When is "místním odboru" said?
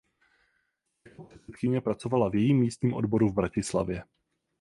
2.59-3.29